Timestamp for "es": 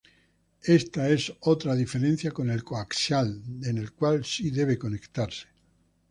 1.09-1.31